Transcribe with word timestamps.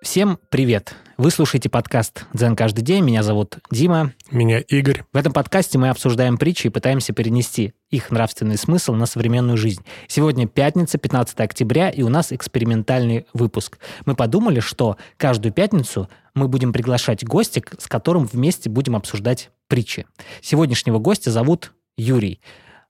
Всем 0.00 0.38
привет! 0.48 0.94
Вы 1.16 1.32
слушаете 1.32 1.68
подкаст 1.68 2.26
«Дзен 2.32 2.54
каждый 2.54 2.82
день». 2.82 3.02
Меня 3.02 3.24
зовут 3.24 3.58
Дима. 3.72 4.12
Меня 4.30 4.60
Игорь. 4.60 5.02
В 5.12 5.16
этом 5.16 5.32
подкасте 5.32 5.76
мы 5.76 5.88
обсуждаем 5.88 6.38
притчи 6.38 6.68
и 6.68 6.70
пытаемся 6.70 7.12
перенести 7.12 7.72
их 7.90 8.12
нравственный 8.12 8.56
смысл 8.56 8.92
на 8.94 9.06
современную 9.06 9.56
жизнь. 9.56 9.84
Сегодня 10.06 10.46
пятница, 10.46 10.98
15 10.98 11.40
октября, 11.40 11.90
и 11.90 12.02
у 12.02 12.08
нас 12.08 12.32
экспериментальный 12.32 13.26
выпуск. 13.34 13.80
Мы 14.06 14.14
подумали, 14.14 14.60
что 14.60 14.96
каждую 15.16 15.52
пятницу 15.52 16.08
мы 16.32 16.46
будем 16.46 16.72
приглашать 16.72 17.24
гостя, 17.24 17.60
с 17.76 17.88
которым 17.88 18.24
вместе 18.24 18.70
будем 18.70 18.94
обсуждать 18.94 19.50
притчи. 19.66 20.06
Сегодняшнего 20.40 21.00
гостя 21.00 21.32
зовут 21.32 21.72
Юрий. 21.96 22.40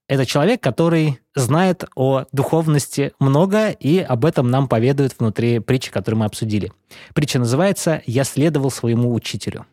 Это 0.08 0.24
человек, 0.24 0.62
который 0.62 1.20
знает 1.34 1.84
о 1.94 2.24
духовности 2.32 3.12
много, 3.20 3.68
и 3.68 3.98
об 3.98 4.24
этом 4.24 4.50
нам 4.50 4.66
поведают 4.66 5.14
внутри 5.18 5.58
притчи, 5.58 5.90
которую 5.90 6.20
мы 6.20 6.24
обсудили. 6.24 6.72
Притча 7.14 7.38
называется 7.38 8.00
«Я 8.06 8.24
следовал 8.24 8.70
своему 8.70 9.12
учителю». 9.12 9.66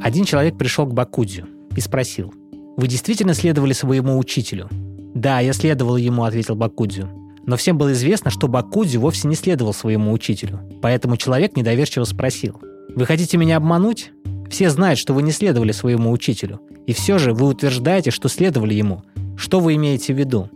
Один 0.00 0.24
человек 0.24 0.56
пришел 0.56 0.86
к 0.86 0.94
Бакудзю 0.94 1.48
и 1.74 1.80
спросил, 1.80 2.32
«Вы 2.76 2.86
действительно 2.86 3.34
следовали 3.34 3.72
своему 3.72 4.16
учителю?» 4.16 4.68
«Да, 5.14 5.40
я 5.40 5.52
следовал 5.52 5.96
ему»,— 5.96 6.22
ответил 6.24 6.54
Бакудзю. 6.54 7.08
Но 7.44 7.56
всем 7.56 7.78
было 7.78 7.92
известно, 7.94 8.30
что 8.30 8.46
Бакудзю 8.46 9.00
вовсе 9.00 9.26
не 9.26 9.34
следовал 9.34 9.74
своему 9.74 10.12
учителю. 10.12 10.60
Поэтому 10.80 11.16
человек 11.16 11.56
недоверчиво 11.56 12.04
спросил, 12.04 12.60
«Вы 12.94 13.06
хотите 13.06 13.36
меня 13.36 13.56
обмануть? 13.56 14.12
Все 14.48 14.70
знают, 14.70 15.00
что 15.00 15.14
вы 15.14 15.22
не 15.22 15.32
следовали 15.32 15.72
своему 15.72 16.12
учителю. 16.12 16.60
И 16.86 16.92
все 16.92 17.18
же 17.18 17.34
вы 17.34 17.48
утверждаете, 17.48 18.12
что 18.12 18.28
следовали 18.28 18.74
ему. 18.74 19.02
Что 19.38 19.60
вы 19.60 19.76
имеете 19.76 20.12
в 20.12 20.18
виду? 20.18 20.50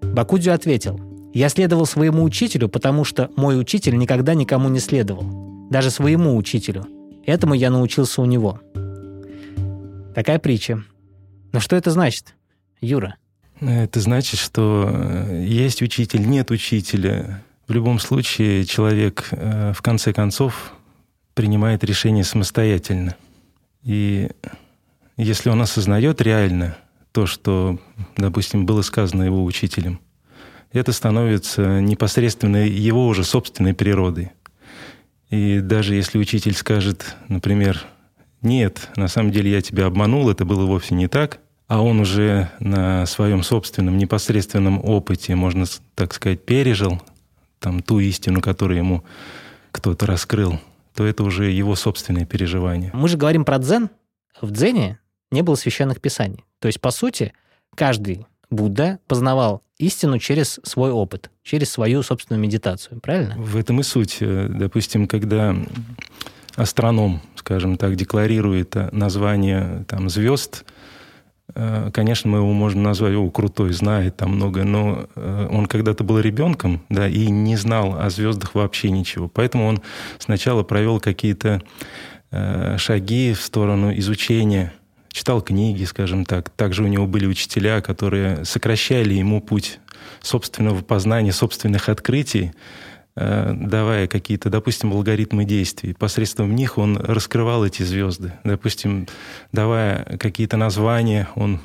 Бакудзю 0.00 0.52
ответил, 0.52 1.00
я 1.34 1.48
следовал 1.48 1.86
своему 1.86 2.22
учителю, 2.22 2.68
потому 2.68 3.04
что 3.04 3.30
мой 3.36 3.60
учитель 3.60 3.98
никогда 3.98 4.34
никому 4.34 4.68
не 4.68 4.78
следовал. 4.78 5.68
Даже 5.70 5.90
своему 5.90 6.36
учителю. 6.36 6.86
Этому 7.26 7.54
я 7.54 7.68
научился 7.68 8.22
у 8.22 8.24
него. 8.24 8.60
Такая 10.14 10.38
притча. 10.38 10.84
Но 11.52 11.58
что 11.58 11.74
это 11.74 11.90
значит, 11.90 12.36
Юра? 12.80 13.16
Это 13.60 14.00
значит, 14.00 14.38
что 14.38 14.88
э, 14.88 15.44
есть 15.44 15.82
учитель, 15.82 16.28
нет 16.28 16.50
учителя. 16.50 17.42
В 17.66 17.72
любом 17.72 17.98
случае 17.98 18.64
человек 18.66 19.28
э, 19.32 19.72
в 19.74 19.82
конце 19.82 20.12
концов 20.12 20.72
принимает 21.34 21.82
решение 21.82 22.22
самостоятельно. 22.22 23.16
И 23.82 24.30
если 25.16 25.50
он 25.50 25.60
осознает 25.60 26.20
реально, 26.22 26.76
то, 27.16 27.24
что, 27.24 27.78
допустим, 28.18 28.66
было 28.66 28.82
сказано 28.82 29.22
его 29.22 29.42
учителем. 29.42 30.00
Это 30.70 30.92
становится 30.92 31.80
непосредственно 31.80 32.58
его 32.58 33.06
уже 33.06 33.24
собственной 33.24 33.72
природой. 33.72 34.32
И 35.30 35.60
даже 35.60 35.94
если 35.94 36.18
учитель 36.18 36.52
скажет, 36.52 37.16
например, 37.28 37.82
нет, 38.42 38.90
на 38.96 39.08
самом 39.08 39.30
деле 39.32 39.50
я 39.50 39.62
тебя 39.62 39.86
обманул, 39.86 40.28
это 40.28 40.44
было 40.44 40.66
вовсе 40.66 40.94
не 40.94 41.08
так, 41.08 41.38
а 41.68 41.80
он 41.80 42.00
уже 42.00 42.50
на 42.60 43.06
своем 43.06 43.42
собственном 43.42 43.96
непосредственном 43.96 44.84
опыте, 44.84 45.34
можно 45.34 45.64
так 45.94 46.12
сказать, 46.12 46.44
пережил 46.44 47.00
там 47.60 47.80
ту 47.80 47.98
истину, 47.98 48.42
которую 48.42 48.76
ему 48.76 49.04
кто-то 49.72 50.04
раскрыл, 50.04 50.60
то 50.94 51.06
это 51.06 51.24
уже 51.24 51.50
его 51.50 51.76
собственные 51.76 52.26
переживания. 52.26 52.90
Мы 52.92 53.08
же 53.08 53.16
говорим 53.16 53.46
про 53.46 53.56
дзен. 53.58 53.88
В 54.42 54.50
дзене 54.50 54.98
не 55.30 55.40
было 55.40 55.54
священных 55.54 56.02
писаний. 56.02 56.44
То 56.58 56.66
есть, 56.66 56.80
по 56.80 56.90
сути, 56.90 57.32
каждый 57.74 58.26
Будда 58.50 59.00
познавал 59.08 59.62
истину 59.78 60.18
через 60.18 60.60
свой 60.62 60.90
опыт, 60.90 61.30
через 61.42 61.70
свою 61.70 62.02
собственную 62.02 62.40
медитацию, 62.40 63.00
правильно? 63.00 63.34
В 63.36 63.56
этом 63.56 63.80
и 63.80 63.82
суть. 63.82 64.18
Э, 64.20 64.48
допустим, 64.48 65.06
когда 65.06 65.54
астроном, 66.54 67.20
скажем 67.34 67.76
так, 67.76 67.96
декларирует 67.96 68.74
название 68.92 69.84
там, 69.88 70.08
звезд, 70.08 70.64
э, 71.54 71.90
конечно, 71.92 72.30
мы 72.30 72.38
его 72.38 72.52
можем 72.52 72.82
назвать, 72.82 73.14
о, 73.14 73.28
крутой, 73.30 73.72
знает 73.72 74.16
там 74.16 74.36
много, 74.36 74.64
но 74.64 75.08
э, 75.14 75.48
он 75.50 75.66
когда-то 75.66 76.04
был 76.04 76.20
ребенком, 76.20 76.82
да, 76.88 77.08
и 77.08 77.26
не 77.26 77.56
знал 77.56 77.98
о 77.98 78.08
звездах 78.10 78.54
вообще 78.54 78.90
ничего. 78.90 79.28
Поэтому 79.28 79.66
он 79.66 79.82
сначала 80.18 80.62
провел 80.62 81.00
какие-то 81.00 81.62
шаги 82.76 83.32
в 83.32 83.40
сторону 83.40 83.96
изучения 83.96 84.72
читал 85.16 85.40
книги, 85.40 85.84
скажем 85.84 86.26
так. 86.26 86.50
Также 86.50 86.84
у 86.84 86.86
него 86.86 87.06
были 87.06 87.24
учителя, 87.24 87.80
которые 87.80 88.44
сокращали 88.44 89.14
ему 89.14 89.40
путь 89.40 89.78
собственного 90.20 90.82
познания, 90.82 91.32
собственных 91.32 91.88
открытий, 91.88 92.52
давая 93.16 94.08
какие-то, 94.08 94.50
допустим, 94.50 94.92
алгоритмы 94.92 95.44
действий. 95.44 95.94
Посредством 95.94 96.54
них 96.54 96.76
он 96.76 96.98
раскрывал 96.98 97.64
эти 97.64 97.82
звезды. 97.82 98.34
Допустим, 98.44 99.08
давая 99.52 100.18
какие-то 100.18 100.58
названия, 100.58 101.28
он 101.34 101.60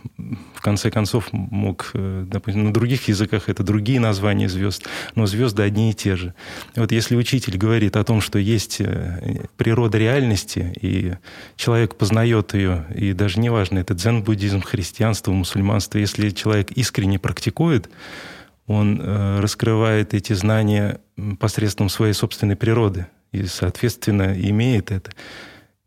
в 0.56 0.62
конце 0.62 0.90
концов 0.90 1.28
мог, 1.34 1.92
э, 1.94 2.26
допустим, 2.26 2.64
на 2.66 2.74
других 2.74 3.10
языках 3.10 3.50
это 3.50 3.64
другие 3.64 4.00
названия 4.00 4.48
звезд, 4.48 4.88
но 5.16 5.26
звезды 5.26 5.64
одни 5.64 5.92
и 5.92 5.94
те 5.94 6.16
же. 6.16 6.34
Вот 6.76 6.92
если 6.92 7.16
учитель 7.18 7.58
говорит 7.58 7.98
о 7.98 8.04
том, 8.04 8.22
что 8.22 8.40
есть 8.40 8.80
э, 8.80 9.46
природа 9.58 9.98
реальности, 9.98 10.74
и 10.80 11.16
человек 11.58 11.96
познает 11.96 12.54
ее, 12.54 12.86
и 12.96 13.12
даже 13.12 13.40
неважно, 13.40 13.80
это 13.80 13.94
дзен-буддизм, 13.94 14.62
христианство, 14.62 15.32
мусульманство, 15.32 15.98
если 15.98 16.30
человек 16.30 16.72
искренне 16.72 17.20
практикует, 17.20 17.90
он 18.72 19.00
э, 19.02 19.40
раскрывает 19.40 20.14
эти 20.14 20.34
знания 20.34 21.00
посредством 21.40 21.90
своей 21.90 22.14
собственной 22.14 22.56
природы 22.56 23.08
и, 23.32 23.46
соответственно, 23.46 24.34
имеет 24.34 24.92
это. 24.92 25.12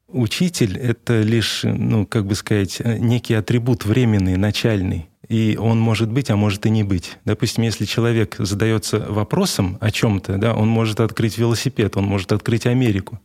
Учитель— 0.09 0.79
это 0.79 1.23
лишь, 1.23 1.63
ну, 1.65 2.07
как 2.07 2.27
бы 2.27 2.35
сказать, 2.35 2.81
некий 2.85 3.35
атрибут 3.35 3.85
временный, 3.85 4.37
начальный. 4.37 5.09
И 5.29 5.57
он 5.59 5.81
может 5.81 6.11
быть, 6.11 6.31
а 6.31 6.37
может 6.37 6.67
и 6.67 6.71
не 6.71 6.83
быть. 6.83 7.17
Допустим, 7.25 7.65
если 7.65 7.87
человек 7.87 8.37
задается 8.39 9.01
вопросом 9.01 9.79
о 9.81 9.91
чем-то, 9.91 10.37
да, 10.37 10.55
он 10.55 10.69
может 10.69 11.01
открыть 11.01 11.39
велосипед, 11.39 11.97
он 11.97 12.05
может 12.05 12.33
открыть 12.33 12.67
Америку, 12.67 13.19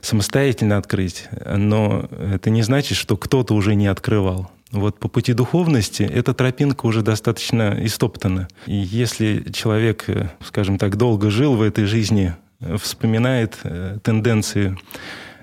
самостоятельно 0.00 0.78
открыть. 0.78 1.28
Но 1.44 2.08
это 2.10 2.50
не 2.50 2.62
значит, 2.62 2.96
что 2.96 3.16
кто-то 3.16 3.54
уже 3.54 3.74
не 3.74 3.86
открывал. 3.86 4.50
Вот 4.72 4.98
по 4.98 5.08
пути 5.08 5.32
духовности 5.32 6.02
эта 6.02 6.34
тропинка 6.34 6.86
уже 6.86 7.02
достаточно 7.02 7.76
истоптана. 7.80 8.48
И 8.66 8.74
если 8.74 9.44
человек, 9.52 10.04
э, 10.08 10.30
скажем 10.44 10.76
так, 10.78 10.96
долго 10.96 11.30
жил 11.30 11.54
в 11.54 11.62
этой 11.62 11.84
жизни, 11.84 12.34
э, 12.60 12.76
вспоминает 12.76 13.58
э, 13.62 13.98
тенденции 14.02 14.76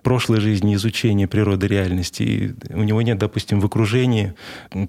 прошлой 0.01 0.41
жизни, 0.41 0.75
изучения 0.75 1.29
природы 1.29 1.67
реальности, 1.67 2.23
и 2.23 2.73
у 2.73 2.83
него 2.83 3.01
нет, 3.01 3.17
допустим, 3.17 3.61
в 3.61 3.65
окружении 3.65 4.33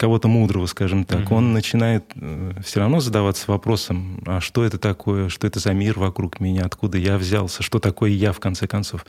кого-то 0.00 0.27
мудрого, 0.27 0.66
скажем 0.66 1.05
так, 1.05 1.21
mm-hmm. 1.21 1.34
он 1.34 1.53
начинает 1.53 2.05
все 2.65 2.81
равно 2.81 2.99
задаваться 2.99 3.45
вопросом, 3.47 4.21
а 4.27 4.41
что 4.41 4.65
это 4.65 4.77
такое, 4.77 5.28
что 5.28 5.47
это 5.47 5.61
за 5.61 5.72
мир 5.72 6.01
вокруг 6.01 6.41
меня, 6.41 6.65
откуда 6.65 6.99
я 6.99 7.16
взялся, 7.16 7.62
что 7.62 7.78
такое 7.78 8.11
я, 8.11 8.33
в 8.33 8.41
конце 8.41 8.66
концов. 8.66 9.06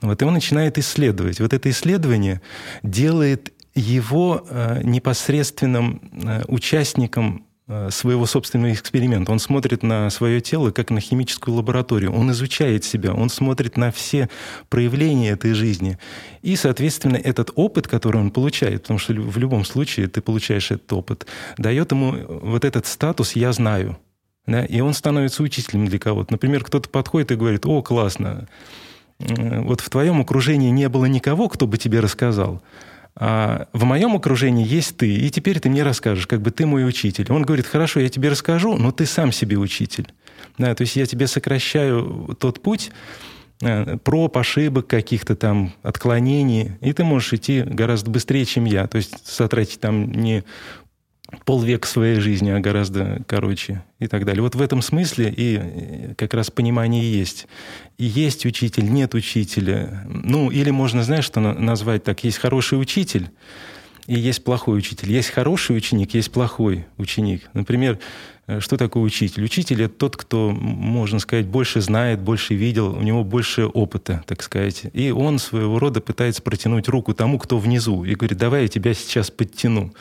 Вот, 0.00 0.20
и 0.20 0.24
он 0.24 0.34
начинает 0.34 0.78
исследовать. 0.78 1.40
Вот 1.40 1.52
это 1.52 1.70
исследование 1.70 2.42
делает 2.82 3.52
его 3.76 4.44
э, 4.48 4.80
непосредственным 4.82 6.00
э, 6.12 6.42
участником 6.48 7.44
э, 7.68 7.90
своего 7.90 8.24
собственного 8.26 8.72
эксперимента. 8.72 9.30
Он 9.30 9.38
смотрит 9.38 9.82
на 9.82 10.08
свое 10.10 10.40
тело 10.40 10.70
как 10.70 10.90
на 10.90 11.00
химическую 11.00 11.54
лабораторию. 11.54 12.12
Он 12.12 12.30
изучает 12.30 12.84
себя, 12.84 13.12
он 13.12 13.28
смотрит 13.28 13.76
на 13.76 13.92
все 13.92 14.30
проявления 14.70 15.30
этой 15.30 15.52
жизни. 15.52 15.98
И, 16.42 16.56
соответственно, 16.56 17.16
этот 17.16 17.50
опыт, 17.54 17.86
который 17.86 18.20
он 18.20 18.30
получает, 18.30 18.82
потому 18.82 18.98
что 18.98 19.12
в 19.12 19.36
любом 19.36 19.64
случае 19.64 20.08
ты 20.08 20.22
получаешь 20.22 20.70
этот 20.70 20.92
опыт, 20.94 21.26
дает 21.58 21.92
ему 21.92 22.14
вот 22.26 22.64
этот 22.64 22.86
статус 22.86 23.36
«я 23.36 23.52
знаю». 23.52 23.98
Да? 24.46 24.64
И 24.64 24.80
он 24.80 24.94
становится 24.94 25.42
учителем 25.42 25.86
для 25.86 25.98
кого-то. 25.98 26.32
Например, 26.32 26.64
кто-то 26.64 26.88
подходит 26.88 27.32
и 27.32 27.34
говорит, 27.34 27.66
о, 27.66 27.82
классно, 27.82 28.48
вот 29.18 29.80
в 29.80 29.90
твоем 29.90 30.20
окружении 30.20 30.70
не 30.70 30.88
было 30.88 31.06
никого, 31.06 31.48
кто 31.48 31.66
бы 31.66 31.78
тебе 31.78 32.00
рассказал, 32.00 32.62
а 33.18 33.68
в 33.72 33.84
моем 33.84 34.14
окружении 34.14 34.66
есть 34.66 34.98
ты, 34.98 35.14
и 35.14 35.30
теперь 35.30 35.58
ты 35.58 35.70
мне 35.70 35.82
расскажешь, 35.82 36.26
как 36.26 36.42
бы 36.42 36.50
ты 36.50 36.66
мой 36.66 36.86
учитель. 36.86 37.26
Он 37.30 37.42
говорит, 37.42 37.66
хорошо, 37.66 38.00
я 38.00 38.10
тебе 38.10 38.28
расскажу, 38.28 38.76
но 38.76 38.92
ты 38.92 39.06
сам 39.06 39.32
себе 39.32 39.56
учитель. 39.56 40.12
Да, 40.58 40.74
то 40.74 40.82
есть 40.82 40.96
я 40.96 41.06
тебе 41.06 41.26
сокращаю 41.26 42.36
тот 42.38 42.62
путь, 42.62 42.90
э, 43.62 43.96
проб, 44.04 44.36
ошибок, 44.36 44.86
каких-то 44.86 45.34
там 45.34 45.72
отклонений, 45.82 46.72
и 46.82 46.92
ты 46.92 47.04
можешь 47.04 47.32
идти 47.32 47.62
гораздо 47.62 48.10
быстрее, 48.10 48.44
чем 48.44 48.66
я. 48.66 48.86
То 48.86 48.96
есть 48.98 49.34
затратить 49.34 49.80
там 49.80 50.12
не 50.12 50.44
полвека 51.44 51.86
своей 51.86 52.20
жизни, 52.20 52.50
а 52.50 52.60
гораздо 52.60 53.22
короче 53.26 53.82
и 53.98 54.06
так 54.06 54.24
далее. 54.24 54.42
Вот 54.42 54.54
в 54.54 54.60
этом 54.60 54.82
смысле 54.82 55.32
и 55.36 56.14
как 56.16 56.34
раз 56.34 56.50
понимание 56.50 57.10
есть. 57.10 57.46
Есть 57.98 58.46
учитель, 58.46 58.90
нет 58.90 59.14
учителя. 59.14 60.04
Ну, 60.08 60.50
или 60.50 60.70
можно, 60.70 61.02
знаешь, 61.02 61.24
что 61.24 61.40
назвать 61.40 62.04
так, 62.04 62.24
есть 62.24 62.38
хороший 62.38 62.80
учитель, 62.80 63.30
и 64.06 64.14
есть 64.14 64.44
плохой 64.44 64.78
учитель. 64.78 65.10
Есть 65.10 65.30
хороший 65.30 65.76
ученик, 65.76 66.14
есть 66.14 66.30
плохой 66.30 66.86
ученик. 66.96 67.48
Например, 67.54 67.98
Э, 68.46 68.60
что 68.60 68.76
такое 68.76 69.02
учитель? 69.02 69.44
Учитель– 69.44 69.82
это 69.84 69.94
тот, 69.94 70.16
кто, 70.16 70.50
можно 70.50 71.18
сказать, 71.18 71.46
больше 71.46 71.80
знает, 71.80 72.20
больше 72.20 72.54
видел, 72.54 72.96
у 72.96 73.02
него 73.02 73.24
больше 73.24 73.66
опыта, 73.66 74.22
так 74.26 74.42
сказать. 74.42 74.84
И 74.92 75.10
он 75.10 75.38
своего 75.38 75.78
рода 75.78 76.00
пытается 76.00 76.42
протянуть 76.42 76.88
руку 76.88 77.14
тому, 77.14 77.38
кто 77.38 77.58
внизу, 77.58 78.04
и 78.04 78.14
говорит, 78.14 78.38
давай 78.38 78.62
я 78.62 78.68
тебя 78.68 78.94
сейчас 78.94 79.30
подтяну. 79.30 79.92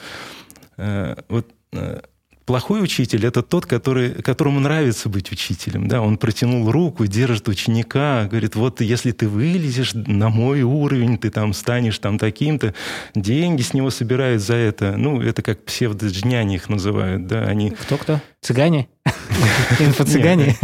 Э, 0.77 1.16
вот 1.30 1.48
э, 1.74 2.01
Плохой 2.45 2.83
учитель– 2.83 3.25
это 3.27 3.42
тот, 3.42 3.66
который, 3.66 4.22
которому 4.22 4.60
нравится 4.60 5.10
быть 5.10 5.31
учителем. 5.31 5.88
Да? 5.88 6.01
Он 6.01 6.18
протянул 6.18 6.72
руку, 6.72 7.07
держит 7.07 7.48
ученика, 7.48 8.25
говорит, 8.25 8.56
вот 8.56 8.81
если 8.81 9.12
ты 9.12 9.27
вылезешь 9.27 9.94
на 9.95 10.30
мой 10.30 10.62
уровень, 10.62 11.18
ты 11.18 11.31
там 11.31 11.54
станешь 11.54 11.98
там 11.98 12.19
таким-то, 12.19 12.75
деньги 13.16 13.63
с 13.63 13.74
него 13.74 13.89
собирают 13.89 14.44
за 14.44 14.54
это. 14.54 14.95
Ну, 14.95 15.22
это 15.22 15.42
как 15.42 15.66
псевдоджняне 15.66 16.57
их 16.57 16.69
называют. 16.69 17.25
Да? 17.25 17.45
Они... 17.45 17.72
Кто-кто? 17.72 18.22
Цыгане? 18.42 18.89
Инфо-цыгане? 19.79 20.55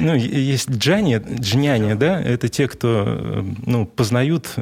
Ну, 0.00 0.14
есть 0.14 0.70
джани, 0.70 1.20
джняне, 1.40 1.94
да, 1.94 2.20
это 2.20 2.48
те, 2.48 2.68
кто 2.68 3.44
ну, 3.66 3.86
познают, 3.86 4.54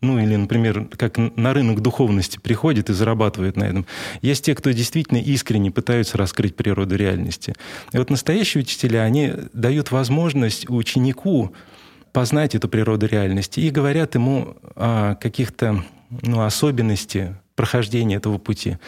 ну, 0.00 0.18
или, 0.18 0.36
например, 0.36 0.86
как 0.96 1.18
на 1.18 1.52
рынок 1.54 1.80
духовности 1.80 2.38
приходит 2.38 2.90
и 2.90 2.92
зарабатывает 2.92 3.56
на 3.56 3.64
этом. 3.64 3.86
Есть 4.22 4.44
те, 4.44 4.54
кто 4.54 4.70
действительно 4.70 5.18
искренне 5.18 5.70
пытаются 5.70 6.18
раскрыть 6.18 6.56
природу 6.56 6.96
реальности. 6.96 7.54
И 7.92 7.98
вот 7.98 8.10
настоящие 8.10 8.62
учителя, 8.62 9.02
они 9.02 9.32
дают 9.52 9.90
возможность 9.90 10.68
ученику 10.68 11.52
познать 12.12 12.54
эту 12.54 12.68
природу 12.68 13.06
реальности 13.06 13.60
и 13.60 13.70
говорят 13.70 14.14
ему 14.14 14.56
о 14.74 15.14
каких-то 15.14 15.84
ну, 16.22 16.42
особенностях 16.42 17.36
прохождения 17.60 18.16
этого 18.16 18.38
пути. 18.38 18.78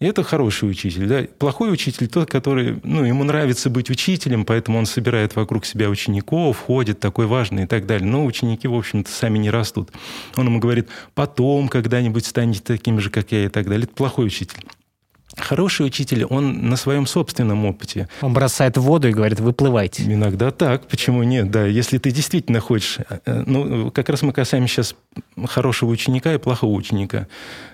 И 0.00 0.04
это 0.04 0.24
хороший 0.24 0.68
учитель. 0.68 1.06
Да? 1.06 1.22
Плохой 1.38 1.72
учитель 1.72 2.08
тот, 2.08 2.28
который, 2.28 2.80
ну, 2.82 3.04
ему 3.04 3.22
нравится 3.22 3.70
быть 3.70 3.88
учителем, 3.88 4.44
поэтому 4.44 4.78
он 4.78 4.86
собирает 4.86 5.36
вокруг 5.36 5.64
себя 5.64 5.88
учеников, 5.88 6.58
ходит 6.58 6.98
такой 6.98 7.26
важный 7.26 7.62
и 7.62 7.66
так 7.68 7.86
далее. 7.86 8.08
Но 8.08 8.24
ученики, 8.24 8.66
в 8.66 8.74
общем-то, 8.74 9.08
сами 9.08 9.38
не 9.38 9.48
растут. 9.48 9.90
Он 10.34 10.46
ему 10.46 10.58
говорит, 10.58 10.88
потом 11.14 11.68
когда-нибудь 11.68 12.26
станете 12.26 12.62
таким 12.64 12.98
же, 12.98 13.10
как 13.10 13.30
я 13.30 13.44
и 13.44 13.48
так 13.48 13.68
далее. 13.68 13.84
Это 13.84 13.94
плохой 13.94 14.26
учитель. 14.26 14.58
Хороший 15.36 15.86
учитель, 15.86 16.24
он 16.24 16.68
на 16.68 16.76
своем 16.76 17.06
собственном 17.06 17.66
опыте. 17.66 18.08
Он 18.22 18.32
бросает 18.32 18.78
в 18.78 18.80
воду 18.80 19.08
и 19.08 19.12
говорит, 19.12 19.38
выплывайте. 19.38 20.02
Иногда 20.02 20.50
так, 20.50 20.88
почему 20.88 21.22
нет, 21.22 21.50
да. 21.50 21.64
Если 21.66 21.98
ты 21.98 22.10
действительно 22.10 22.60
хочешь... 22.60 22.98
Э, 23.26 23.44
ну, 23.46 23.90
как 23.90 24.08
раз 24.08 24.22
мы 24.22 24.32
касаемся 24.32 24.82
сейчас 24.82 24.96
хорошего 25.44 25.90
ученика 25.90 26.32
и 26.34 26.38
плохого 26.38 26.72
ученика. 26.72 27.26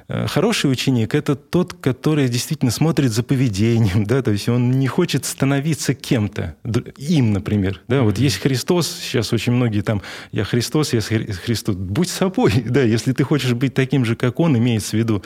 Э, 0.08 0.26
хороший 0.26 0.70
ученик– 0.70 1.14
это 1.14 1.36
тот, 1.36 1.74
который 1.74 2.28
действительно 2.28 2.70
смотрит 2.70 3.12
за 3.12 3.22
поведением, 3.22 4.04
да, 4.06 4.22
то 4.22 4.30
есть 4.30 4.48
он 4.48 4.72
не 4.72 4.86
хочет 4.86 5.24
становиться 5.24 5.94
кем-то, 5.94 6.56
им, 6.98 7.32
например. 7.32 7.80
Да, 7.88 8.02
вот 8.02 8.18
есть 8.18 8.38
Христос, 8.38 8.90
сейчас 9.00 9.32
очень 9.32 9.52
многие 9.52 9.82
там, 9.82 10.02
я 10.32 10.44
Христос, 10.44 10.92
я 10.92 11.00
Христос. 11.00 11.76
Будь 11.76 12.08
собой, 12.08 12.52
да, 12.66 12.82
если 12.82 13.12
ты 13.12 13.24
хочешь 13.24 13.54
быть 13.54 13.74
таким 13.74 14.04
же, 14.04 14.16
как 14.16 14.40
Он, 14.40 14.56
имеется 14.58 14.96
в 14.96 14.98
виду, 14.98 15.22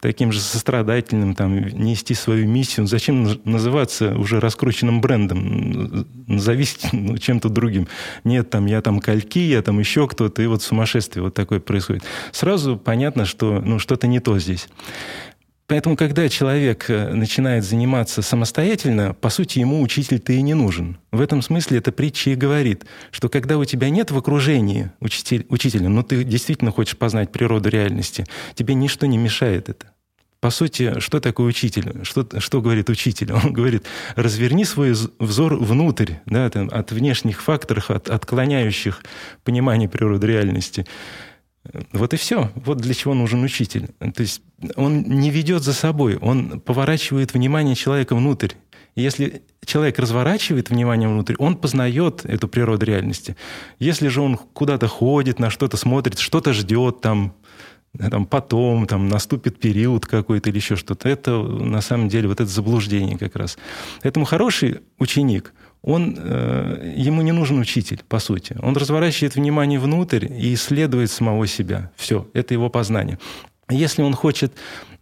таким 0.00 0.32
же 0.32 0.40
сострадательным, 0.40 1.34
там, 1.34 1.56
нести 1.56 2.14
свою 2.14 2.46
миссию, 2.46 2.86
зачем 2.86 3.40
называться 3.44 4.16
уже 4.16 4.40
раскрученным 4.40 5.00
брендом? 5.00 6.06
Назовись 6.26 6.78
ну, 6.92 7.16
чем-то 7.18 7.48
другим. 7.48 7.88
Нет, 8.24 8.50
там, 8.50 8.66
я 8.66 8.82
там 8.82 9.00
кальки, 9.00 9.38
я 9.38 9.62
там 9.62 9.78
еще 9.78 10.06
кто-то, 10.06 10.42
и 10.42 10.46
вот 10.46 10.62
сумасшествие 10.62 11.22
вот 11.22 11.34
такое 11.34 11.60
происходит. 11.60 11.75
Сразу 12.32 12.76
понятно, 12.76 13.24
что 13.24 13.60
ну, 13.60 13.78
что-то 13.78 14.06
не 14.06 14.20
то 14.20 14.38
здесь. 14.38 14.68
Поэтому, 15.68 15.96
когда 15.96 16.28
человек 16.28 16.88
э, 16.88 17.12
начинает 17.12 17.64
заниматься 17.64 18.22
самостоятельно, 18.22 19.14
по 19.14 19.30
сути, 19.30 19.58
ему 19.58 19.82
учитель-то 19.82 20.32
и 20.32 20.40
не 20.40 20.54
нужен. 20.54 20.98
В 21.10 21.20
этом 21.20 21.42
смысле 21.42 21.78
эта 21.78 21.90
притча 21.90 22.30
и 22.30 22.36
говорит, 22.36 22.84
что 23.10 23.28
когда 23.28 23.58
у 23.58 23.64
тебя 23.64 23.90
нет 23.90 24.12
в 24.12 24.18
окружении 24.18 24.92
учитель, 25.00 25.44
учителя, 25.48 25.88
но 25.88 26.04
ты 26.04 26.22
действительно 26.22 26.70
хочешь 26.70 26.96
познать 26.96 27.32
природу 27.32 27.68
реальности, 27.68 28.26
тебе 28.54 28.74
ничто 28.74 29.06
не 29.06 29.18
мешает 29.18 29.68
это. 29.68 29.90
По 30.40 30.50
сути, 30.50 31.00
что 31.00 31.18
такое 31.18 31.48
учитель? 31.48 32.04
Что, 32.04 32.24
что 32.38 32.60
говорит 32.60 32.88
учитель? 32.88 33.32
Он 33.32 33.52
говорит, 33.52 33.84
разверни 34.14 34.64
свой 34.64 34.94
взор 35.18 35.56
внутрь, 35.56 36.12
да, 36.26 36.46
от 36.46 36.92
внешних 36.92 37.42
факторов, 37.42 37.90
от 37.90 38.08
отклоняющих 38.08 39.02
понимание 39.42 39.88
природы 39.88 40.28
реальности. 40.28 40.86
Вот 41.92 42.14
и 42.14 42.16
все. 42.16 42.50
Вот 42.54 42.78
для 42.78 42.94
чего 42.94 43.14
нужен 43.14 43.42
учитель. 43.42 43.88
То 43.98 44.20
есть 44.22 44.42
он 44.76 45.02
не 45.02 45.30
ведет 45.30 45.62
за 45.62 45.72
собой, 45.72 46.16
он 46.16 46.60
поворачивает 46.60 47.34
внимание 47.34 47.74
человека 47.74 48.14
внутрь. 48.14 48.52
И 48.94 49.02
если 49.02 49.42
человек 49.64 49.98
разворачивает 49.98 50.70
внимание 50.70 51.08
внутрь, 51.08 51.34
он 51.38 51.56
познает 51.56 52.24
эту 52.24 52.48
природу 52.48 52.86
реальности. 52.86 53.36
Если 53.78 54.08
же 54.08 54.22
он 54.22 54.36
куда-то 54.36 54.88
ходит, 54.88 55.38
на 55.38 55.50
что-то 55.50 55.76
смотрит, 55.76 56.18
что-то 56.18 56.54
ждет, 56.54 57.02
там, 57.02 57.34
там, 57.98 58.24
потом 58.24 58.86
там, 58.86 59.08
наступит 59.08 59.60
период 59.60 60.06
какой-то 60.06 60.48
или 60.48 60.56
еще 60.56 60.76
что-то, 60.76 61.08
это 61.08 61.42
на 61.42 61.82
самом 61.82 62.08
деле 62.08 62.28
вот 62.28 62.40
это 62.40 62.50
заблуждение 62.50 63.18
как 63.18 63.36
раз. 63.36 63.58
Поэтому 64.02 64.24
хороший 64.24 64.80
ученик– 64.98 65.52
он, 65.86 66.16
э, 66.18 66.94
ему 66.96 67.22
не 67.22 67.32
нужен 67.32 67.60
учитель, 67.60 68.02
по 68.08 68.18
сути. 68.18 68.56
Он 68.60 68.76
разворачивает 68.76 69.36
внимание 69.36 69.78
внутрь 69.78 70.26
и 70.26 70.52
исследует 70.52 71.12
самого 71.12 71.46
себя. 71.46 71.90
Все, 71.96 72.28
это 72.34 72.54
его 72.54 72.68
познание. 72.68 73.18
Если 73.70 74.02
он 74.02 74.12
хочет, 74.12 74.52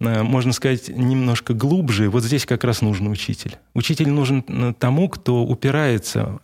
э, 0.01 0.23
можно 0.23 0.53
сказать, 0.53 0.89
немножко 0.89 1.55
глубже, 1.55 2.11
вот 2.11 2.23
здесь 2.23 2.45
как 2.45 2.65
раз 2.65 2.83
нужен 2.83 3.09
учитель. 3.09 3.57
Учитель 3.73 4.11
нужен 4.11 4.45
э, 4.47 4.75
тому, 4.79 5.09
кто 5.09 5.43
упирается 5.43 6.41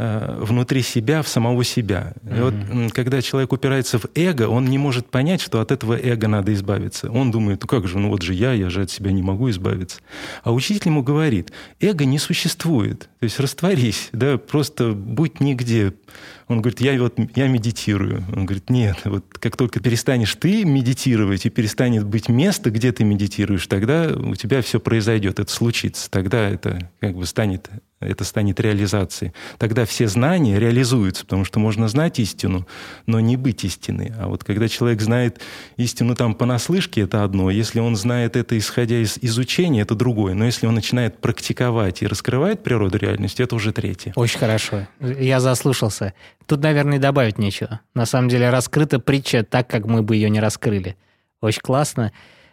внутри 0.00 0.82
себя 0.82 1.22
в 1.22 1.28
самого 1.28 1.64
себя. 1.64 2.14
Mm-hmm. 2.22 2.38
И 2.38 2.84
вот 2.84 2.92
когда 2.92 3.20
человек 3.20 3.52
упирается 3.52 3.98
в 3.98 4.06
эго, 4.14 4.48
он 4.48 4.64
не 4.66 4.78
может 4.78 5.10
понять, 5.10 5.40
что 5.40 5.60
от 5.60 5.72
этого 5.72 5.98
эго 5.98 6.28
надо 6.28 6.52
избавиться. 6.54 7.10
Он 7.10 7.30
думает, 7.30 7.60
ну 7.62 7.66
как 7.66 7.86
же, 7.86 7.98
ну 7.98 8.08
вот 8.08 8.22
же 8.22 8.32
я, 8.32 8.52
я 8.52 8.70
же 8.70 8.82
от 8.82 8.90
себя 8.90 9.12
не 9.12 9.22
могу 9.22 9.50
избавиться. 9.50 10.00
А 10.42 10.52
учитель 10.52 10.88
ему 10.88 11.02
говорит, 11.02 11.52
эго 11.80 12.04
не 12.04 12.18
существует. 12.18 13.08
То 13.18 13.24
есть 13.24 13.38
растворись, 13.40 14.08
да, 14.12 14.38
просто 14.38 14.92
будь 14.92 15.40
нигде. 15.40 15.92
Он 16.48 16.62
говорит, 16.62 16.80
я 16.80 17.00
вот 17.00 17.18
я 17.36 17.46
медитирую. 17.46 18.24
Он 18.34 18.46
говорит, 18.46 18.70
нет, 18.70 18.96
вот 19.04 19.24
как 19.38 19.56
только 19.56 19.80
перестанешь 19.80 20.34
ты 20.34 20.64
медитировать 20.64 21.46
и 21.46 21.50
перестанет 21.50 22.04
быть 22.04 22.28
место, 22.28 22.70
где 22.70 22.92
ты 22.92 23.04
медитируешь, 23.04 23.66
тогда 23.66 24.08
у 24.08 24.34
тебя 24.34 24.62
все 24.62 24.80
произойдет, 24.80 25.38
это 25.38 25.50
случится. 25.50 26.10
Тогда 26.10 26.48
это 26.48 26.90
как 27.00 27.14
бы 27.14 27.26
станет 27.26 27.68
это 28.00 28.24
станет 28.24 28.58
реализацией. 28.60 29.32
Тогда 29.58 29.84
все 29.84 30.08
знания 30.08 30.58
реализуются, 30.58 31.24
потому 31.24 31.44
что 31.44 31.60
можно 31.60 31.86
знать 31.88 32.18
истину, 32.18 32.66
но 33.06 33.20
не 33.20 33.36
быть 33.36 33.64
истиной. 33.64 34.12
А 34.18 34.28
вот 34.28 34.42
когда 34.42 34.68
человек 34.68 35.00
знает 35.02 35.40
истину 35.76 36.14
там 36.16 36.34
понаслышке, 36.34 37.02
это 37.02 37.24
одно. 37.24 37.50
Если 37.50 37.78
он 37.78 37.96
знает 37.96 38.36
это, 38.36 38.56
исходя 38.56 38.96
из 38.96 39.18
изучения, 39.20 39.82
это 39.82 39.94
другое. 39.94 40.34
Но 40.34 40.46
если 40.46 40.66
он 40.66 40.74
начинает 40.74 41.18
практиковать 41.18 42.02
и 42.02 42.06
раскрывает 42.06 42.62
природу 42.62 42.96
реальности, 42.98 43.42
это 43.42 43.54
уже 43.54 43.72
третье. 43.72 44.12
Очень 44.16 44.38
хорошо. 44.38 44.86
Я 45.00 45.40
заслушался. 45.40 46.14
Тут, 46.46 46.62
наверное, 46.62 46.98
добавить 46.98 47.38
нечего. 47.38 47.80
На 47.94 48.06
самом 48.06 48.28
деле 48.28 48.50
раскрыта 48.50 48.98
притча 48.98 49.44
так, 49.44 49.68
как 49.68 49.84
мы 49.84 50.02
бы 50.02 50.16
ее 50.16 50.30
не 50.30 50.40
раскрыли. 50.40 50.96
Очень 51.40 51.60
классно. 51.60 52.12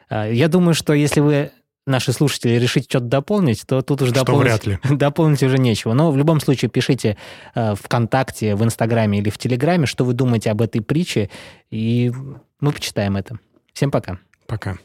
А, 0.09 0.29
я 0.29 0.47
думаю, 0.47 0.73
что 0.73 0.93
если 0.93 1.19
вы 1.19 1.51
наши 1.87 2.13
слушатели 2.13 2.55
решить 2.55 2.85
что-то 2.85 3.05
дополнить, 3.05 3.63
то 3.65 3.81
тут 3.81 4.01
уже 4.01 4.13
дополнить, 4.13 4.65
ли. 4.65 4.79
дополнить 4.89 5.43
уже 5.43 5.57
нечего. 5.57 5.93
Но 5.93 6.11
в 6.11 6.17
любом 6.17 6.39
случае 6.39 6.69
пишите 6.69 7.17
э, 7.55 7.75
ВКонтакте, 7.75 8.55
в 8.55 8.63
Инстаграме 8.63 9.19
или 9.19 9.29
в 9.29 9.37
Телеграме, 9.37 9.85
что 9.85 10.05
вы 10.05 10.13
думаете 10.13 10.51
об 10.51 10.61
этой 10.61 10.81
притче, 10.81 11.29
и 11.71 12.11
мы 12.59 12.71
почитаем 12.71 13.17
это. 13.17 13.39
Всем 13.73 13.91
пока. 13.91 14.19
Пока. 14.47 14.77